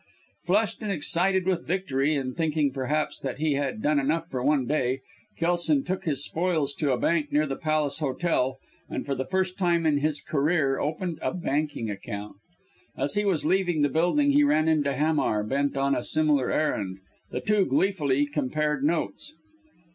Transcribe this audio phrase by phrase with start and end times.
[0.45, 4.65] Flushed and excited with victory, and thinking, perhaps, that he had done enough for one
[4.65, 5.01] day,
[5.37, 8.57] Kelson took his spoils to a bank near the Palace Hotel,
[8.89, 12.35] and for the first time in his career opened a banking account.
[12.97, 16.97] As he was leaving the building he ran into Hamar, bent on a similar errand.
[17.29, 19.35] The two gleefully compared notes.